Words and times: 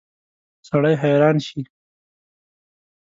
سړی 0.67 0.93
حیران 1.01 1.37
شي. 1.45 1.59